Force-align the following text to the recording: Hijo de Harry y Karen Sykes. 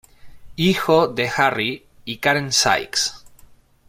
Hijo 0.55 1.09
de 1.09 1.29
Harry 1.29 1.85
y 2.05 2.17
Karen 2.17 2.51
Sykes. 2.51 3.23